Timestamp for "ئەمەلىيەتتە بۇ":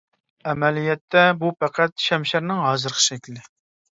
0.51-1.51